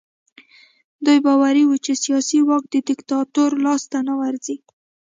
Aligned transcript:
دوی 1.05 1.19
باوري 1.25 1.63
وو 1.65 1.75
چې 1.85 1.93
سیاسي 2.03 2.39
واک 2.47 2.63
د 2.69 2.75
دیکتاتور 2.89 3.51
لاس 3.65 3.83
ته 3.91 3.99
نه 4.09 4.13
ورځي. 4.21 4.57